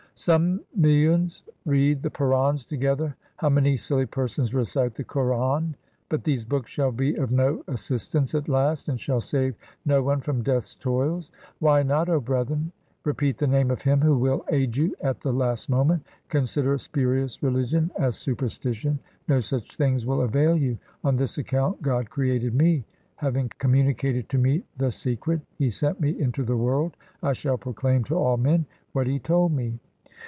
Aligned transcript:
Some 0.13 0.61
millions 0.75 1.41
read 1.65 2.03
the 2.03 2.11
Purans 2.11 2.63
together; 2.67 3.15
How 3.37 3.49
many 3.49 3.75
silly 3.75 4.05
persons 4.05 4.53
recite 4.53 4.93
the 4.93 5.03
Quran! 5.03 5.73
But 6.09 6.23
these 6.25 6.45
books 6.45 6.69
shall 6.69 6.91
be 6.91 7.15
of 7.15 7.31
no 7.31 7.63
assistance 7.67 8.35
at 8.35 8.47
last, 8.49 8.87
And 8.87 8.99
shall 8.99 9.21
save 9.21 9.55
no 9.83 10.03
one 10.03 10.21
from 10.21 10.43
Death's 10.43 10.75
toils. 10.75 11.31
Why 11.57 11.81
not, 11.81 12.07
O 12.07 12.19
brethren, 12.19 12.71
repeat 13.03 13.39
the 13.39 13.47
name 13.47 13.71
of 13.71 13.81
Him 13.81 14.01
Who 14.01 14.15
will 14.15 14.45
aid 14.49 14.77
you 14.77 14.95
at 15.01 15.21
the 15.21 15.33
last 15.33 15.71
moment? 15.71 16.05
Consider 16.29 16.77
spurious 16.77 17.41
religion 17.41 17.89
as 17.97 18.15
superstition. 18.15 18.99
No 19.27 19.39
such 19.39 19.75
things 19.75 20.05
will 20.05 20.21
avail 20.21 20.55
you. 20.55 20.77
On 21.03 21.15
this 21.15 21.39
account 21.39 21.81
God 21.81 22.11
created 22.11 22.53
me; 22.53 22.85
Having 23.15 23.53
communicated 23.57 24.29
to 24.29 24.37
me 24.37 24.65
the 24.77 24.91
secret, 24.91 25.39
2 25.39 25.43
He 25.57 25.69
sent 25.71 25.99
me 25.99 26.19
into 26.19 26.43
the 26.43 26.57
world. 26.57 26.95
I 27.23 27.33
shall 27.33 27.57
proclaim 27.57 28.03
to 28.03 28.15
all 28.15 28.37
men 28.37 28.67
what 28.91 29.07
He 29.07 29.17
told 29.17 29.53
me. 29.53 29.79